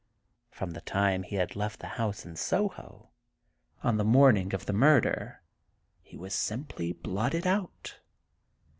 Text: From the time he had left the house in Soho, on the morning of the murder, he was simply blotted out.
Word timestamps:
From 0.49 0.71
the 0.71 0.81
time 0.81 1.21
he 1.21 1.35
had 1.35 1.55
left 1.55 1.79
the 1.79 1.89
house 1.89 2.25
in 2.25 2.35
Soho, 2.35 3.11
on 3.83 3.97
the 3.97 4.03
morning 4.03 4.51
of 4.51 4.65
the 4.65 4.73
murder, 4.73 5.43
he 6.01 6.17
was 6.17 6.33
simply 6.33 6.91
blotted 6.91 7.45
out. 7.45 7.99